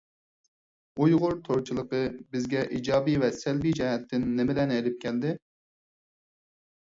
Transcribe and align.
ئۇيغۇر 1.03 1.35
تورچىلىقى 1.49 1.99
بىزگە 2.37 2.63
ئىجابىي 2.77 3.19
ۋە 3.23 3.29
سەلبىي 3.41 3.75
جەھەتتىن 3.81 4.25
نېمىلەرنى 4.39 4.79
ئېلىپ 4.81 4.97
كەلدى؟ 5.05 5.35